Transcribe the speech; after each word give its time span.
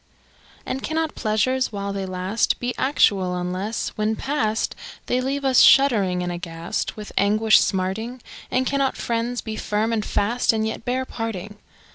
]And 0.65 0.81
cannot 0.81 1.13
pleasures, 1.13 1.71
while 1.71 1.93
they 1.93 2.07
last, 2.07 2.59
Be 2.59 2.73
actual 2.75 3.35
unless, 3.35 3.89
when 3.89 4.15
past, 4.15 4.75
They 5.05 5.21
leave 5.21 5.45
us 5.45 5.59
shuddering 5.59 6.23
and 6.23 6.31
aghast, 6.31 6.97
With 6.97 7.11
anguish 7.19 7.59
smarting? 7.59 8.19
And 8.49 8.65
cannot 8.65 8.97
friends 8.97 9.41
be 9.41 9.55
firm 9.57 9.93
and 9.93 10.03
fast, 10.03 10.53
And 10.53 10.65
yet 10.65 10.85
bear 10.85 11.05
parting? 11.05 11.59